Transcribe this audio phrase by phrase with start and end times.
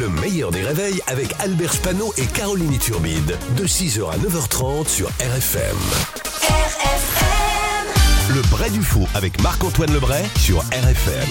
[0.00, 3.38] Le meilleur des réveils avec Albert Spano et Caroline Turbide.
[3.56, 5.76] De 6h à 9h30 sur RFM.
[8.34, 11.28] Le Bray du Faux avec Marc-Antoine Lebray sur RFM.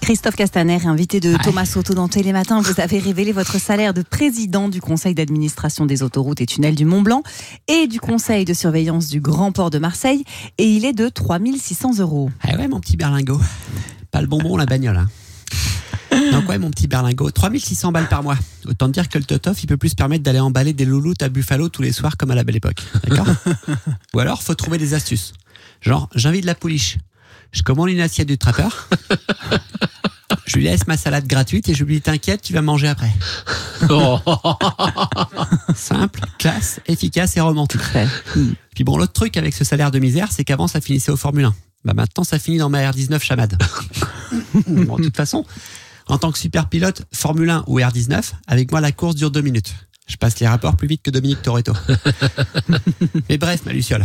[0.00, 4.70] Christophe Castaner, invité de Thomas Soto dans Télématin, vous avez révélé votre salaire de président
[4.70, 7.22] du conseil d'administration des autoroutes et tunnels du Mont Blanc
[7.68, 10.24] et du conseil de surveillance du Grand Port de Marseille
[10.56, 12.30] et il est de 3600 euros.
[12.42, 13.40] Ah ouais, mon petit berlingot.
[14.10, 14.96] Pas le bonbon, la bagnole.
[14.96, 15.08] Hein.
[16.32, 17.30] Donc ouais, mon petit berlingot.
[17.30, 18.36] 3600 balles par mois.
[18.66, 21.28] Autant dire que le Totof, il peut plus se permettre d'aller emballer des louloutes à
[21.28, 22.82] Buffalo tous les soirs comme à la belle époque.
[23.06, 23.26] D'accord
[24.14, 25.32] Ou alors, faut trouver des astuces.
[25.80, 26.98] Genre, j'invite la pouliche.
[27.52, 28.88] Je commande une assiette du trappeur.
[30.46, 33.10] Je lui laisse ma salade gratuite et je lui dis t'inquiète, tu vas manger après.
[35.74, 37.80] Simple, classe, efficace et romantique.
[38.74, 41.44] Puis bon, l'autre truc avec ce salaire de misère, c'est qu'avant ça finissait au Formule
[41.44, 41.54] 1.
[41.84, 43.56] Bah maintenant ça finit dans ma R19 chamade.
[44.66, 45.44] bon, de toute façon,
[46.10, 49.42] en tant que super pilote Formule 1 ou R19, avec moi la course dure deux
[49.42, 49.74] minutes.
[50.06, 51.72] Je passe les rapports plus vite que Dominique Toretto.
[53.28, 54.04] Mais bref, ma Luciole,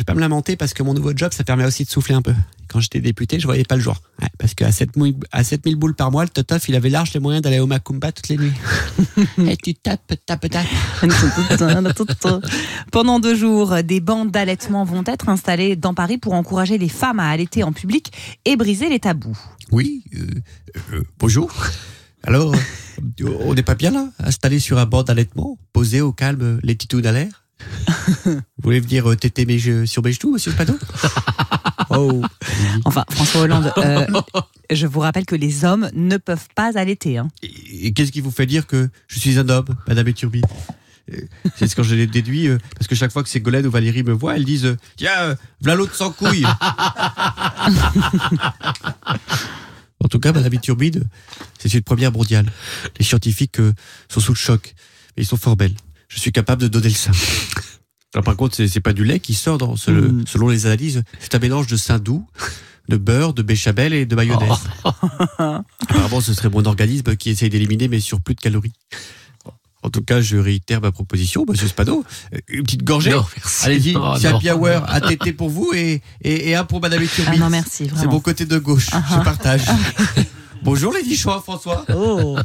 [0.00, 2.14] je vais pas me lamenter parce que mon nouveau job, ça permet aussi de souffler
[2.14, 2.32] un peu.
[2.68, 4.00] Quand j'étais député, je voyais pas le jour.
[4.22, 7.20] Ouais, parce qu'à 7000 à 7000 boules par mois, le Totof, il avait large les
[7.20, 8.54] moyens d'aller au Macumba toutes les nuits.
[9.46, 10.66] Et tu tapes, tapes, tapes.
[12.90, 17.20] Pendant deux jours, des bandes d'allaitement vont être installées dans Paris pour encourager les femmes
[17.20, 18.10] à allaiter en public
[18.46, 19.36] et briser les tabous.
[19.70, 20.26] Oui, euh,
[20.94, 21.52] euh, bonjour.
[22.22, 26.58] Alors, euh, on n'est pas bien là, installé sur un banc d'allaitement, posé au calme,
[26.62, 27.39] les titounes à l'air?
[28.24, 30.74] Vous voulez venir euh, téter mes jeux sur mes genoux, monsieur Spano
[31.90, 32.22] Oh
[32.84, 34.06] Enfin, François Hollande, euh,
[34.70, 37.18] je vous rappelle que les hommes ne peuvent pas allaiter.
[37.18, 37.28] Hein.
[37.42, 40.42] Et, et qu'est-ce qui vous fait dire que je suis un homme, madame Eturbi
[41.12, 41.16] Euh,
[41.56, 44.04] C'est ce que je l'ai déduit, euh, parce que chaque fois que Ségolène ou Valérie
[44.04, 46.46] me voient, elles disent euh, Tiens, euh, v'là l'autre sans couilles
[50.02, 51.04] En tout cas, madame Iturbide,
[51.58, 52.46] c'est une première mondiale.
[52.98, 53.72] Les scientifiques euh,
[54.08, 54.74] sont sous le choc,
[55.16, 55.74] mais ils sont fort belles.
[56.10, 57.12] Je suis capable de donner le sein.
[58.14, 61.02] Alors, par contre, c'est pas du lait qui sort, dans, selon, selon les analyses.
[61.20, 62.26] C'est un mélange de sein doux,
[62.88, 64.50] de beurre, de béchamel et de mayonnaise.
[65.38, 68.72] Apparemment, ce serait mon organisme qui essaye d'éliminer mes surplus de calories.
[69.82, 72.04] En tout cas, je réitère ma proposition, monsieur Spano.
[72.34, 73.12] Euh, Une petite gorgée.
[73.12, 73.64] Non, merci.
[73.64, 77.00] Allez-y, Oh, c'est happy hour, un tété pour vous et, et, et un pour madame
[77.02, 77.30] Eturbi.
[77.36, 79.62] Ah non, merci, C'est mon côté de gauche, je partage.
[80.62, 81.84] Bonjour les Dichois, François.
[81.94, 82.36] Oh.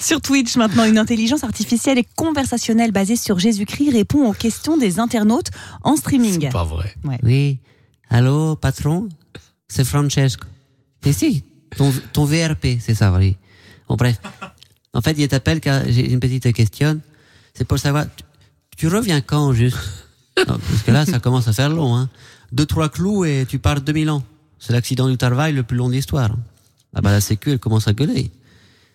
[0.00, 4.98] Sur Twitch, maintenant, une intelligence artificielle et conversationnelle basée sur Jésus-Christ répond aux questions des
[4.98, 5.50] internautes
[5.82, 6.50] en streaming.
[6.50, 6.94] Pas vrai.
[7.22, 7.58] Oui.
[8.08, 9.08] Allô, patron?
[9.68, 10.46] C'est Francesco.
[11.04, 11.44] Et si,
[11.76, 13.36] ton, ton VRP, c'est ça, oui.
[13.88, 14.16] Bon, bref.
[14.94, 17.00] En fait, il t'appelle car j'ai une petite question.
[17.52, 18.24] C'est pour savoir, tu,
[18.76, 19.76] tu reviens quand, juste?
[20.38, 22.08] Non, Parce que là, ça commence à faire long, hein.
[22.52, 24.22] Deux, trois clous et tu pars 2000 ans.
[24.58, 26.30] C'est l'accident du travail le plus long de l'histoire.
[26.32, 26.38] hein.
[26.94, 28.30] Ah bah, la sécu, elle commence à gueuler.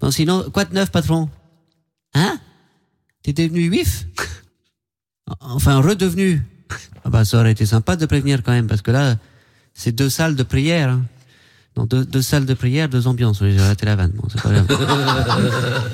[0.00, 1.28] Bon, sinon, quoi de neuf, patron?
[2.14, 2.38] Hein?
[3.22, 4.06] T'es devenu juif
[5.40, 6.42] Enfin, redevenu.
[7.04, 9.16] Ah bah, ça aurait été sympa de prévenir quand même, parce que là,
[9.74, 10.90] c'est deux salles de prière.
[10.90, 11.02] hein.
[11.76, 13.38] Non, deux, deux salles de prière, deux ambiances.
[13.40, 14.12] J'ai raté la vanne.
[14.14, 14.66] Bon, c'est pas grave.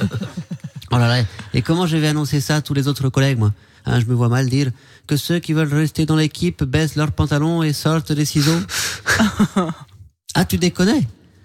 [0.91, 1.25] oh là là.
[1.55, 3.53] Et comment je vais annoncer ça à tous les autres collègues, moi?
[3.87, 4.71] Hein, Je me vois mal dire
[5.07, 8.59] que ceux qui veulent rester dans l'équipe baissent leurs pantalons et sortent des ciseaux.
[10.35, 11.03] ah, tu déconnes?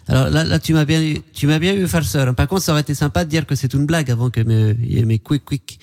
[0.07, 2.33] Alors là, là, tu m'as bien, eu- tu m'as bien eu farceur.
[2.35, 4.75] Par contre, ça aurait été sympa de dire que c'est une blague avant que me,
[4.81, 5.79] il y ait mes quick quick.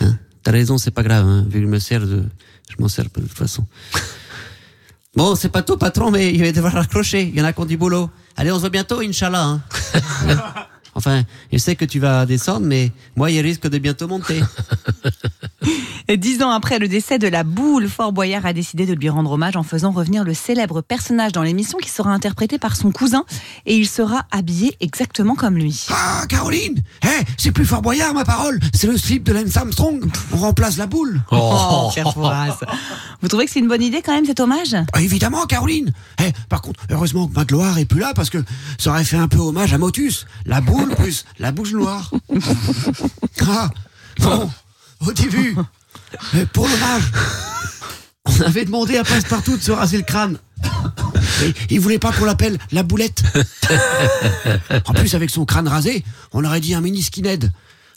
[0.00, 0.18] Hein?
[0.42, 1.26] T'as raison, c'est pas grave.
[1.26, 2.24] Hein, vu que je me sers de,
[2.68, 3.66] je m'en sers de toute façon.
[5.16, 7.22] Bon, c'est pas tout, patron, mais il va devoir raccrocher.
[7.22, 8.10] Il y en a qui ont du boulot.
[8.36, 9.42] Allez, on se voit bientôt, Inch'Allah.
[9.42, 9.62] Hein.
[10.94, 14.40] enfin, je sais que tu vas descendre, mais moi, il risque de bientôt monter.
[16.16, 19.30] Dix ans après le décès de la boule, Fort Boyard a décidé de lui rendre
[19.30, 23.24] hommage en faisant revenir le célèbre personnage dans l'émission qui sera interprété par son cousin.
[23.64, 25.86] Et il sera habillé exactement comme lui.
[25.90, 26.82] Ah, Caroline!
[27.04, 28.58] Eh, c'est plus Fort Boyard, ma parole.
[28.74, 30.04] C'est le slip de Lance Armstrong.
[30.32, 31.20] On remplace la boule.
[31.30, 32.58] Oh, Pierre Fouras.
[33.22, 34.74] Vous trouvez que c'est une bonne idée quand même cet hommage?
[34.92, 35.92] Ah, Évidemment, Caroline.
[36.20, 38.38] Eh, Par contre, heureusement que Magloire est plus là, parce que
[38.78, 40.26] ça aurait fait un peu hommage à Motus.
[40.44, 42.10] La boule plus la bouche noire.
[43.46, 43.70] ah,
[44.18, 44.50] bon,
[45.06, 45.56] au début,
[46.34, 47.02] euh, pour l'hommage,
[48.26, 50.38] on avait demandé à Passepartout de se raser le crâne.
[51.42, 53.22] Et il voulait pas qu'on l'appelle la boulette.
[54.84, 57.50] En plus, avec son crâne rasé, on aurait dit un mini skinhead.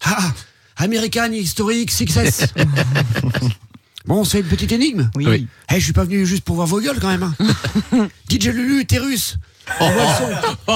[0.03, 0.31] Ah,
[0.77, 2.45] American Historic Success.
[4.05, 5.25] Bon, on se fait une petite énigme Oui.
[5.27, 5.47] Oui.
[5.71, 7.23] Eh, je suis pas venu juste pour voir vos gueules quand même.
[7.23, 8.07] hein.
[8.29, 8.85] DJ Lulu,
[9.79, 10.73] voit le son.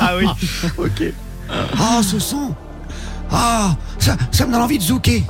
[0.00, 0.26] Ah oui,
[0.78, 1.02] ok.
[1.78, 2.54] Ah, ce son.
[3.30, 5.22] Ah, ça, ça me donne envie de zouker.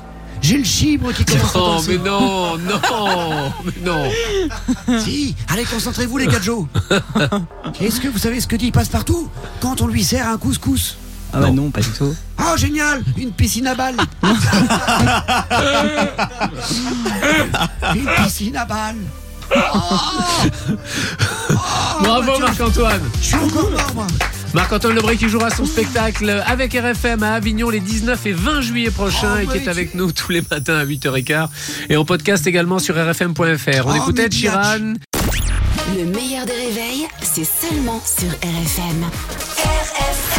[0.47, 1.99] J'ai le chibre qui commence à Oh, danser.
[1.99, 2.81] mais non, non,
[3.65, 4.09] mais non.
[5.01, 6.69] Si, allez, concentrez-vous les gadjos.
[7.81, 9.29] Est-ce que vous savez ce que dit Passepartout
[9.61, 10.99] quand on lui sert un couscous?
[11.33, 12.15] Ah bah non, pas du tout.
[12.39, 13.97] Oh, génial Une piscine à balles
[17.97, 18.97] Une piscine à balles
[22.03, 23.01] Bravo Marc-Antoine.
[23.21, 24.07] Je suis encore mort, moi
[24.57, 28.91] Marc-Antoine Lebré qui jouera son spectacle avec RFM à Avignon les 19 et 20 juillet
[28.91, 31.49] prochains Oh, et qui est avec nous tous les matins à 8h15
[31.91, 33.87] et en podcast également sur rfm.fr.
[33.87, 34.31] On Oh, écoutait.
[34.31, 34.95] Chiran.
[35.95, 39.05] Le meilleur des réveils, c'est seulement sur RFM.
[39.59, 40.36] RFM